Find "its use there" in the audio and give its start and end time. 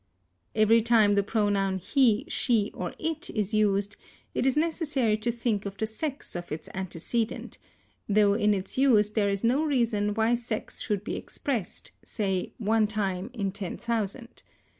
8.55-9.29